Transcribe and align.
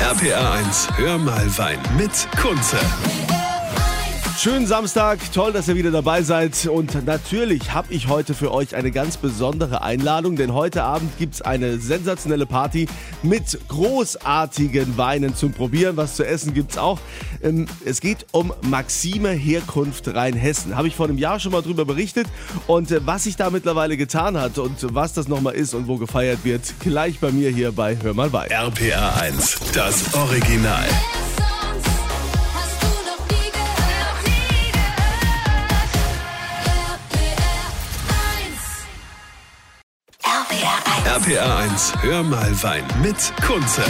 RPR 0.00 0.60
1, 0.60 0.88
hör 0.96 1.18
mal 1.18 1.58
Wein 1.58 1.78
mit 1.98 2.28
Kunze. 2.36 2.78
Schönen 4.38 4.66
Samstag, 4.66 5.18
toll, 5.34 5.52
dass 5.52 5.68
ihr 5.68 5.76
wieder 5.76 5.90
dabei 5.90 6.22
seid. 6.22 6.66
Und 6.66 7.04
natürlich 7.04 7.72
habe 7.72 7.92
ich 7.92 8.08
heute 8.08 8.32
für 8.34 8.52
euch 8.52 8.74
eine 8.74 8.90
ganz 8.90 9.18
besondere 9.18 9.82
Einladung, 9.82 10.36
denn 10.36 10.54
heute 10.54 10.82
Abend 10.82 11.16
gibt 11.18 11.34
es 11.34 11.42
eine 11.42 11.78
sensationelle 11.78 12.46
Party 12.46 12.86
mit 13.22 13.58
großartigen 13.68 14.96
Weinen 14.96 15.34
zum 15.34 15.52
Probieren. 15.52 15.96
Was 15.96 16.16
zu 16.16 16.26
essen 16.26 16.54
gibt 16.54 16.72
es 16.72 16.78
auch. 16.78 16.98
Ähm, 17.42 17.66
es 17.84 18.00
geht 18.00 18.26
um 18.32 18.52
Maxime 18.62 19.30
Herkunft 19.30 20.08
Rheinhessen. 20.08 20.74
Habe 20.74 20.88
ich 20.88 20.96
vor 20.96 21.06
einem 21.06 21.18
Jahr 21.18 21.38
schon 21.38 21.52
mal 21.52 21.62
drüber 21.62 21.84
berichtet. 21.84 22.26
Und 22.66 22.90
äh, 22.90 23.00
was 23.04 23.24
sich 23.24 23.36
da 23.36 23.50
mittlerweile 23.50 23.96
getan 23.98 24.38
hat 24.38 24.56
und 24.58 24.94
was 24.94 25.12
das 25.12 25.28
nochmal 25.28 25.54
ist 25.54 25.74
und 25.74 25.86
wo 25.86 25.98
gefeiert 25.98 26.44
wird, 26.44 26.62
gleich 26.80 27.18
bei 27.20 27.30
mir 27.30 27.50
hier 27.50 27.72
bei 27.72 27.96
Hör 28.00 28.14
mal 28.14 28.32
Wein. 28.32 28.50
RPR 28.50 29.20
1, 29.20 29.58
das 29.74 30.14
Original. 30.14 30.86
RPR 41.10 41.64
1, 41.64 41.94
hör 42.02 42.22
mal 42.22 42.62
Wein 42.62 42.84
mit 43.02 43.32
Kunze. 43.42 43.82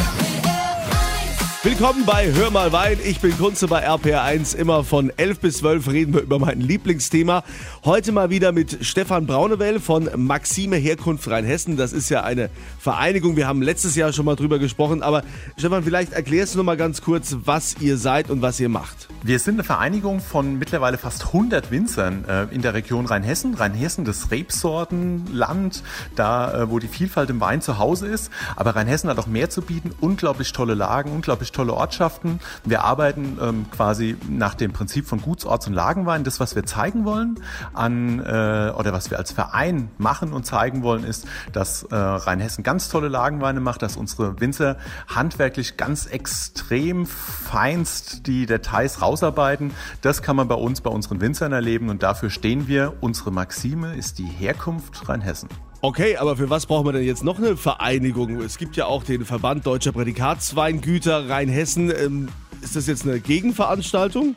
Willkommen 1.71 2.05
bei 2.05 2.33
Hör 2.33 2.51
mal 2.51 2.73
Wein. 2.73 2.99
Ich 3.05 3.21
bin 3.21 3.31
Kunze 3.39 3.69
bei 3.69 3.89
RPR1. 3.89 4.57
Immer 4.57 4.83
von 4.83 5.13
11 5.17 5.39
bis 5.39 5.59
12 5.59 5.89
reden 5.89 6.15
wir 6.15 6.21
über 6.21 6.41
mein 6.41 6.61
Lieblingsthema. 6.61 7.45
Heute 7.85 8.11
mal 8.11 8.29
wieder 8.29 8.51
mit 8.51 8.85
Stefan 8.85 9.25
Braunewell 9.25 9.79
von 9.79 10.11
Maxime 10.17 10.75
Herkunft 10.77 11.31
Rheinhessen. 11.31 11.77
Das 11.77 11.93
ist 11.93 12.09
ja 12.09 12.25
eine 12.25 12.51
Vereinigung. 12.81 13.37
Wir 13.37 13.47
haben 13.47 13.63
letztes 13.63 13.95
Jahr 13.95 14.13
schon 14.13 14.25
mal 14.25 14.35
drüber 14.35 14.59
gesprochen. 14.59 15.01
Aber 15.01 15.23
Stefan, 15.57 15.85
vielleicht 15.85 16.13
erklärst 16.13 16.55
du 16.55 16.59
noch 16.59 16.65
mal 16.65 16.77
ganz 16.77 17.03
kurz, 17.03 17.37
was 17.45 17.77
ihr 17.79 17.99
seid 17.99 18.31
und 18.31 18.43
was 18.43 18.59
ihr 18.59 18.69
macht. 18.69 19.09
Wir 19.23 19.39
sind 19.39 19.55
eine 19.55 19.65
Vereinigung 19.65 20.21
von 20.21 20.59
mittlerweile 20.59 20.99
fast 20.99 21.27
100 21.27 21.71
Winzern 21.71 22.25
äh, 22.29 22.53
in 22.53 22.63
der 22.63 22.75
Region 22.75 23.07
Rheinhessen. 23.07 23.55
Rheinhessen, 23.55 24.05
das 24.05 24.33
Rebsortenland, 24.33 25.85
da 26.17 26.63
äh, 26.63 26.71
wo 26.71 26.81
die 26.81 26.89
Vielfalt 26.89 27.31
im 27.31 27.41
Wein 27.41 27.63
zu 27.63 27.79
Hause 27.79 28.09
ist. 28.09 28.29
Aber 28.57 28.75
Rheinhessen 28.75 29.09
hat 29.09 29.21
auch 29.21 29.29
mehr 29.29 29.51
zu 29.51 29.63
bieten. 29.63 29.93
Unglaublich 30.01 30.53
tolle 30.53 30.75
Lagen, 30.75 31.13
unglaublich 31.13 31.53
tolle 31.53 31.60
Ortschaften. 31.69 32.41
Wir 32.65 32.85
arbeiten 32.85 33.39
ähm, 33.41 33.67
quasi 33.71 34.17
nach 34.29 34.55
dem 34.55 34.73
Prinzip 34.73 35.07
von 35.07 35.21
Guts-, 35.21 35.45
Orts- 35.45 35.67
und 35.67 35.75
Lagenwein. 35.75 36.25
Das, 36.25 36.41
was 36.41 36.57
wir 36.57 36.65
zeigen 36.65 37.05
wollen 37.05 37.39
an 37.75 38.21
äh, 38.21 38.73
oder 38.77 38.93
was 38.93 39.11
wir 39.11 39.19
als 39.19 39.33
Verein 39.33 39.91
machen 39.99 40.33
und 40.33 40.47
zeigen 40.47 40.83
wollen, 40.83 41.05
ist, 41.05 41.27
dass 41.53 41.83
äh, 41.85 41.95
Rheinhessen 41.95 42.65
ganz 42.65 42.89
tolle 42.89 43.09
Lagenweine 43.09 43.61
macht, 43.61 43.83
dass 43.83 43.97
unsere 43.97 44.41
Winzer 44.41 44.77
handwerklich 45.09 45.77
ganz 45.77 46.07
extrem 46.07 47.07
feinst 47.07 48.27
die 48.27 48.47
Details 48.47 49.03
rausarbeiten. 49.03 49.73
Das 50.01 50.23
kann 50.23 50.37
man 50.37 50.49
bei 50.49 50.55
uns, 50.55 50.81
bei 50.81 50.91
unseren 50.91 51.21
Winzern 51.21 51.53
erleben 51.53 51.89
und 51.89 52.03
dafür 52.03 52.31
stehen 52.31 52.69
wir. 52.69 52.95
Unsere 53.01 53.31
Maxime 53.31 53.95
ist 53.97 54.19
die 54.19 54.25
Herkunft 54.25 55.09
Rheinhessen. 55.09 55.49
Okay, 55.83 56.19
aber 56.19 56.37
für 56.37 56.51
was 56.51 56.67
brauchen 56.67 56.87
wir 56.87 56.93
denn 56.93 57.05
jetzt 57.05 57.25
noch 57.25 57.39
eine 57.39 57.57
Vereinigung? 57.57 58.43
Es 58.43 58.59
gibt 58.59 58.77
ja 58.77 58.85
auch 58.85 59.03
den 59.03 59.25
Verband 59.25 59.65
Deutscher 59.65 59.93
Prädikatsweingüter 59.93 61.31
Rheinhessen. 61.31 61.91
Ähm, 61.91 62.29
ist 62.61 62.77
das 62.77 62.87
jetzt 62.87 63.07
eine 63.07 63.19
Gegenveranstaltung? 63.19 64.37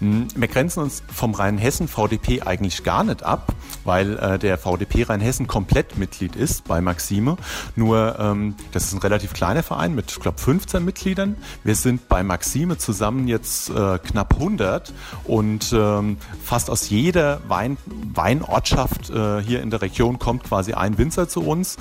Hm, 0.00 0.28
wir 0.34 0.48
grenzen 0.48 0.82
uns 0.82 1.02
vom 1.12 1.34
Rheinhessen 1.34 1.88
VDP 1.88 2.42
eigentlich 2.42 2.82
gar 2.82 3.04
nicht 3.04 3.22
ab, 3.22 3.54
weil 3.84 4.18
äh, 4.18 4.38
der 4.38 4.58
VDP 4.58 5.04
Rheinhessen 5.04 5.46
komplett 5.46 5.96
Mitglied 5.96 6.36
ist 6.36 6.64
bei 6.64 6.80
Maxime. 6.80 7.36
Nur 7.76 8.18
ähm, 8.18 8.56
das 8.72 8.84
ist 8.86 8.94
ein 8.94 8.98
relativ 8.98 9.32
kleiner 9.32 9.62
Verein 9.62 9.94
mit, 9.94 10.10
ich 10.10 10.20
glaube, 10.20 10.38
15 10.38 10.84
Mitgliedern. 10.84 11.36
Wir 11.62 11.76
sind 11.76 12.08
bei 12.08 12.22
Maxime 12.22 12.78
zusammen 12.78 13.28
jetzt 13.28 13.70
äh, 13.70 13.98
knapp 13.98 14.34
100 14.34 14.92
und 15.24 15.72
ähm, 15.72 16.18
fast 16.42 16.70
aus 16.70 16.88
jeder 16.90 17.40
Wein, 17.48 17.76
Weinortschaft 18.16 19.10
äh, 19.10 19.42
hier 19.42 19.62
in 19.62 19.70
der 19.70 19.82
Region 19.82 20.18
kommt 20.18 20.44
quasi 20.44 20.72
ein 20.72 20.98
Winzer 20.98 21.28
zu 21.28 21.42
uns 21.42 21.76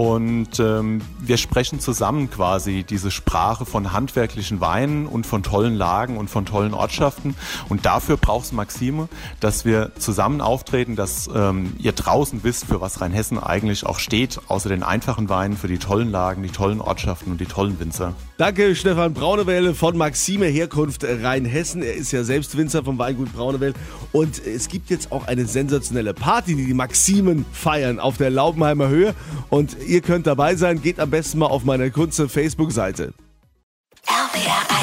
und 0.00 0.58
ähm, 0.60 1.02
wir 1.20 1.36
sprechen 1.36 1.78
zusammen 1.78 2.30
quasi 2.30 2.84
diese 2.88 3.10
Sprache 3.10 3.66
von 3.66 3.92
handwerklichen 3.92 4.60
Weinen 4.60 5.06
und 5.06 5.26
von 5.26 5.42
tollen 5.42 5.74
Lagen 5.74 6.16
und 6.16 6.30
von 6.30 6.46
tollen 6.46 6.72
Ortschaften. 6.72 7.34
Und 7.68 7.84
dafür 7.84 8.16
braucht 8.16 8.46
es 8.46 8.52
Maxime, 8.52 9.08
dass 9.40 9.66
wir 9.66 9.92
zusammen 9.98 10.40
auftreten, 10.40 10.96
dass 10.96 11.28
ähm, 11.34 11.74
ihr 11.78 11.92
draußen 11.92 12.42
wisst, 12.44 12.64
für 12.64 12.80
was 12.80 13.02
Rheinhessen 13.02 13.38
eigentlich 13.38 13.84
auch 13.84 13.98
steht, 13.98 14.40
außer 14.48 14.70
den 14.70 14.82
einfachen 14.82 15.28
Weinen, 15.28 15.56
für 15.56 15.68
die 15.68 15.78
tollen 15.78 16.10
Lagen, 16.10 16.42
die 16.42 16.48
tollen 16.48 16.80
Ortschaften 16.80 17.32
und 17.32 17.40
die 17.40 17.46
tollen 17.46 17.78
Winzer. 17.78 18.14
Danke, 18.38 18.74
Stefan 18.74 19.12
Braunewelle 19.12 19.74
von 19.74 19.98
Maxime 19.98 20.46
Herkunft 20.46 21.04
Rheinhessen. 21.04 21.82
Er 21.82 21.94
ist 21.94 22.10
ja 22.10 22.24
selbst 22.24 22.56
Winzer 22.56 22.82
vom 22.82 22.98
Weingut 22.98 23.34
Braunewell. 23.34 23.74
Und 24.12 24.44
es 24.46 24.68
gibt 24.68 24.88
jetzt 24.88 25.12
auch 25.12 25.26
eine 25.26 25.44
sensationelle 25.70 26.12
Party, 26.12 26.54
die 26.54 26.66
die 26.66 26.74
Maximen 26.74 27.46
feiern 27.52 27.98
auf 27.98 28.16
der 28.18 28.30
Laubenheimer 28.30 28.88
Höhe. 28.88 29.14
Und 29.48 29.76
ihr 29.86 30.02
könnt 30.02 30.26
dabei 30.26 30.56
sein. 30.56 30.82
Geht 30.82 31.00
am 31.00 31.10
besten 31.10 31.38
mal 31.38 31.46
auf 31.46 31.64
meine 31.64 31.90
Kunze 31.90 32.28
Facebook-Seite. 32.28 33.14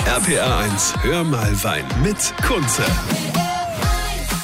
RPR 0.06 0.58
1, 0.58 0.94
hör 1.02 1.24
mal 1.26 1.64
Wein 1.64 1.84
mit 2.02 2.18
Kunze. 2.48 2.84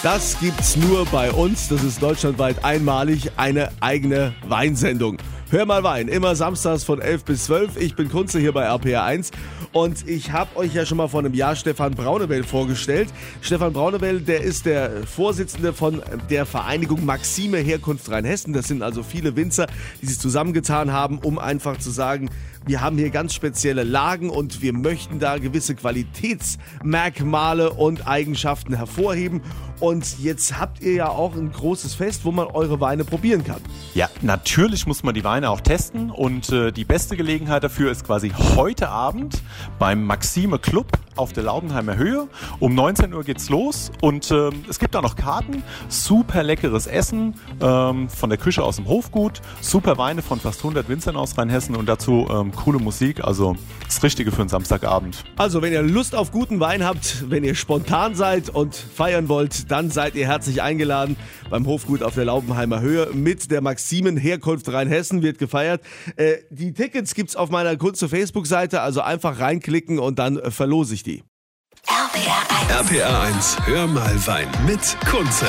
Das 0.04 0.38
gibt's 0.42 0.76
nur 0.76 1.06
bei 1.06 1.32
uns. 1.32 1.70
Das 1.70 1.84
ist 1.84 2.04
deutschlandweit 2.04 2.66
einmalig 2.66 3.32
eine 3.38 3.70
eigene 3.80 4.34
Weinsendung. 4.46 5.18
Hör 5.54 5.68
mal 5.68 5.84
Wein, 5.84 6.08
immer 6.08 6.36
samstags 6.36 6.84
von 6.84 7.00
11 7.00 7.26
bis 7.26 7.46
12. 7.46 7.78
Ich 7.78 7.96
bin 7.96 8.10
Kunze 8.10 8.40
hier 8.40 8.54
bei 8.54 8.64
RPR 8.64 9.04
1 9.04 9.30
und 9.72 10.10
ich 10.10 10.32
habe 10.32 10.56
euch 10.56 10.74
ja 10.74 10.84
schon 10.84 10.98
mal 10.98 11.08
vor 11.08 11.20
einem 11.20 11.36
Jahr 11.36 11.56
Stefan 11.56 11.94
Braunewell 11.94 12.44
vorgestellt. 12.44 13.10
Stefan 13.40 13.72
Braunewell, 13.72 14.20
der 14.20 14.42
ist 14.42 14.66
der 14.66 15.06
Vorsitzende 15.06 15.72
von 15.72 16.02
der 16.28 16.48
Vereinigung 16.48 17.06
Maxime 17.06 17.60
Herkunft 17.60 18.10
Rheinhessen. 18.10 18.52
Das 18.54 18.68
sind 18.68 18.82
also 18.82 19.04
viele 19.04 19.36
Winzer, 19.36 19.68
die 20.02 20.08
sich 20.08 20.18
zusammengetan 20.18 20.92
haben, 20.92 21.20
um 21.20 21.38
einfach 21.38 21.78
zu 21.78 21.92
sagen, 21.92 22.32
wir 22.66 22.82
haben 22.82 22.98
hier 22.98 23.10
ganz 23.10 23.34
spezielle 23.34 23.84
Lagen 23.84 24.30
und 24.30 24.62
wir 24.62 24.74
möchten 24.74 25.20
da 25.20 25.38
gewisse 25.38 25.76
Qualitätsmerkmale 25.76 27.74
und 27.74 28.08
Eigenschaften 28.08 28.74
hervorheben. 28.76 29.42
Und 29.80 30.20
jetzt 30.20 30.58
habt 30.58 30.82
ihr 30.82 30.94
ja 30.94 31.10
auch 31.10 31.36
ein 31.36 31.52
großes 31.52 31.96
Fest, 31.96 32.24
wo 32.24 32.32
man 32.32 32.48
eure 32.48 32.80
Weine 32.80 33.04
probieren 33.04 33.44
kann. 33.44 33.60
Ja, 33.94 34.10
natürlich 34.22 34.88
muss 34.88 35.04
man 35.04 35.14
die 35.14 35.26
Weine 35.26 35.50
auch 35.50 35.60
testen 35.60 36.10
und 36.10 36.50
äh, 36.52 36.72
die 36.72 36.86
beste 36.86 37.18
Gelegenheit 37.18 37.64
dafür 37.64 37.92
ist 37.92 38.06
quasi 38.06 38.32
heute 38.56 38.88
Abend 38.88 39.42
beim 39.80 40.06
Maxime 40.06 40.58
Club 40.58 40.88
auf 41.16 41.34
der 41.34 41.44
Laubenheimer 41.44 41.98
Höhe. 41.98 42.28
Um 42.60 42.76
19 42.76 43.14
Uhr 43.14 43.24
geht's 43.24 43.50
los 43.50 43.92
und 44.02 44.32
ähm, 44.32 44.66
es 44.70 44.80
gibt 44.80 44.96
da 44.96 45.02
noch 45.02 45.16
Karten. 45.16 45.64
Super 45.90 46.44
leckeres 46.44 46.88
Essen 46.88 47.36
ähm, 47.62 48.10
von 48.10 48.30
der 48.30 48.38
Küche 48.38 48.64
aus 48.64 48.78
dem 48.78 48.88
Hofgut, 48.88 49.42
super 49.62 49.98
Weine 49.98 50.22
von 50.22 50.40
fast 50.40 50.60
100 50.60 50.90
Winzern 50.90 51.16
aus 51.16 51.38
Rheinhessen 51.38 51.76
und 51.76 51.88
dazu 51.88 52.28
ähm, 52.30 52.52
coole 52.52 52.80
Musik. 52.80 53.24
Also 53.24 53.56
das 53.86 54.02
Richtige 54.04 54.32
für 54.32 54.42
einen 54.42 54.50
Samstagabend. 54.50 55.24
Also, 55.38 55.62
wenn 55.62 55.74
ihr 55.74 55.82
Lust 55.82 56.16
auf 56.16 56.32
guten 56.32 56.60
Wein 56.60 56.84
habt, 56.84 57.30
wenn 57.30 57.44
ihr 57.44 57.56
spontan 57.56 58.16
seid 58.16 58.50
und 58.50 58.76
feiern 58.76 59.30
wollt, 59.30 59.72
dann 59.72 59.90
seid 59.90 60.16
ihr 60.16 60.28
herzlich 60.28 60.62
eingeladen 60.62 61.16
beim 61.50 61.68
Hofgut 61.68 62.02
auf 62.02 62.16
der 62.16 62.26
Laubenheimer 62.26 62.82
Höhe 62.82 63.10
mit 63.14 63.52
der 63.52 63.62
Maximen 63.62 64.18
Herkunft 64.18 64.72
Rheinhessen 64.72 65.22
wird 65.22 65.38
gefeiert. 65.38 65.82
Äh, 66.16 66.38
die 66.50 66.74
Tickets 66.74 67.14
gibt's 67.14 67.36
auf 67.36 67.50
meiner 67.50 67.76
Kunst 67.78 68.04
Facebook-Seite, 68.04 68.82
also 68.82 69.02
einfach 69.02 69.40
reinklicken 69.40 70.00
und 70.00 70.20
dann 70.20 70.40
verlose 70.52 70.94
ich 70.94 71.03
die. 71.04 71.24
RPR 72.70 73.22
1, 73.22 73.58
hör 73.66 73.88
mal 73.88 74.16
Wein 74.26 74.48
mit 74.66 74.80
Kunze. 75.10 75.48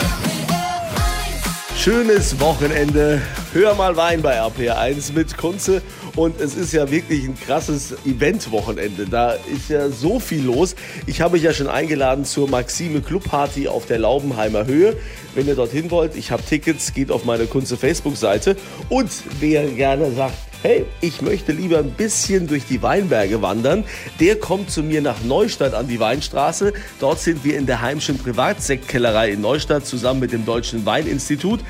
Schönes 1.77 2.41
Wochenende. 2.41 3.21
Hör 3.53 3.75
mal 3.75 3.97
Wein 3.97 4.23
bei 4.23 4.41
RPR1 4.41 5.13
mit 5.13 5.37
Kunze. 5.37 5.83
Und 6.17 6.41
es 6.41 6.55
ist 6.55 6.73
ja 6.73 6.91
wirklich 6.91 7.25
ein 7.25 7.39
krasses 7.39 7.93
Event-Wochenende. 8.07 9.07
Da 9.07 9.33
ist 9.33 9.69
ja 9.69 9.91
so 9.91 10.19
viel 10.19 10.45
los. 10.45 10.77
Ich 11.07 11.21
habe 11.21 11.35
mich 11.35 11.43
ja 11.43 11.53
schon 11.53 11.69
eingeladen 11.69 12.25
zur 12.25 12.49
Maxime 12.49 13.01
Club 13.01 13.25
Party 13.25 13.69
auf 13.69 13.87
der 13.87 13.99
Laubenheimer 13.99 14.65
Höhe. 14.65 14.97
Wenn 15.35 15.47
ihr 15.47 15.57
dorthin 15.57 15.91
wollt, 15.91 16.17
ich 16.17 16.31
habe 16.31 16.43
Tickets, 16.43 16.95
geht 16.95 17.11
auf 17.11 17.25
meine 17.25 17.47
Kunze 17.47 17.77
Facebook-Seite. 17.77 18.57
Und 18.89 19.11
wer 19.41 19.67
gerne 19.67 20.11
sagt, 20.13 20.35
hey, 20.65 20.87
ich 21.03 21.21
möchte 21.21 21.53
lieber 21.53 21.79
ein 21.79 21.91
bisschen 21.91 22.47
durch 22.47 22.65
die 22.65 22.81
Weinberge 22.81 23.43
wandern, 23.43 23.85
der 24.19 24.37
kommt 24.37 24.71
zu 24.71 24.83
mir 24.83 25.03
nach 25.03 25.23
Neustadt 25.23 25.75
an 25.75 25.89
die 25.89 26.01
Weinstraße. 26.01 26.73
Dort 27.01 27.21
sind 27.21 27.45
wir 27.45 27.59
in 27.59 27.67
der 27.67 27.83
Heimschen 27.83 28.17
Privatsektkellerei 28.17 29.33
in 29.33 29.43
Neustadt 29.43 29.85
zusammen 29.85 30.21
mit 30.21 30.33
dem 30.33 30.47
Deutschen 30.47 30.87
Weininstitut 30.87 31.61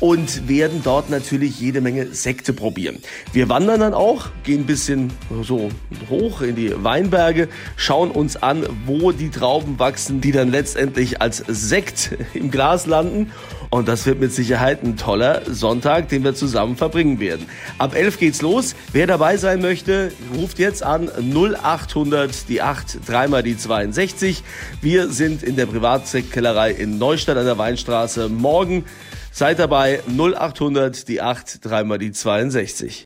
und 0.00 0.48
werden 0.48 0.80
dort 0.82 1.10
natürlich 1.10 1.60
jede 1.60 1.80
Menge 1.80 2.12
Sekte 2.12 2.52
probieren. 2.52 2.98
Wir 3.32 3.48
wandern 3.48 3.78
dann 3.78 3.94
auch, 3.94 4.30
gehen 4.42 4.62
ein 4.62 4.66
bisschen 4.66 5.12
so 5.42 5.68
hoch 6.10 6.42
in 6.42 6.56
die 6.56 6.72
Weinberge, 6.82 7.48
schauen 7.76 8.10
uns 8.10 8.34
an, 8.34 8.66
wo 8.84 9.12
die 9.12 9.30
Trauben 9.30 9.78
wachsen, 9.78 10.20
die 10.20 10.32
dann 10.32 10.50
letztendlich 10.50 11.22
als 11.22 11.44
Sekt 11.46 12.16
im 12.34 12.50
Glas 12.50 12.86
landen. 12.86 13.30
Und 13.70 13.86
das 13.86 14.04
wird 14.04 14.18
mit 14.18 14.32
Sicherheit 14.32 14.82
ein 14.82 14.96
toller 14.96 15.42
Sonntag, 15.48 16.08
den 16.08 16.24
wir 16.24 16.34
zusammen 16.34 16.76
verbringen 16.76 17.20
werden. 17.20 17.46
Ab 17.78 17.94
11 17.94 18.18
geht's 18.18 18.39
geht's 18.40 18.42
los. 18.42 18.74
Wer 18.92 19.06
dabei 19.06 19.36
sein 19.36 19.60
möchte, 19.60 20.12
ruft 20.34 20.58
jetzt 20.58 20.82
an 20.82 21.08
0800 21.08 22.48
die 22.48 22.62
8, 22.62 23.00
dreimal 23.06 23.42
die 23.42 23.56
62. 23.56 24.42
Wir 24.80 25.08
sind 25.08 25.42
in 25.42 25.56
der 25.56 25.66
Privatsektkellerei 25.66 26.72
in 26.72 26.98
Neustadt 26.98 27.36
an 27.36 27.44
der 27.44 27.58
Weinstraße. 27.58 28.28
Morgen 28.28 28.84
seid 29.30 29.58
dabei 29.58 30.00
0800 30.08 31.08
die 31.08 31.20
8, 31.20 31.64
dreimal 31.64 31.98
die 31.98 32.12
62. 32.12 32.98